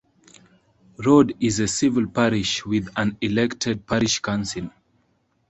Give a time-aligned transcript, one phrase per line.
[0.97, 4.71] Rowde is a civil parish with an elected parish council.